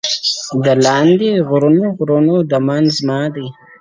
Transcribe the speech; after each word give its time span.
دا 0.63 0.73
لالونه، 0.85 1.31
غرونه، 1.49 1.87
غرونه 1.97 2.35
دمن 2.51 2.83
زما 2.97 3.21
دی!. 3.33 3.47